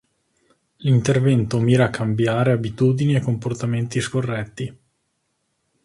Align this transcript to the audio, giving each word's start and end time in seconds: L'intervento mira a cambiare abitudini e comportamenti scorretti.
L'intervento 0.77 1.59
mira 1.59 1.85
a 1.85 1.89
cambiare 1.91 2.51
abitudini 2.53 3.13
e 3.13 3.19
comportamenti 3.21 4.01
scorretti. 4.01 4.77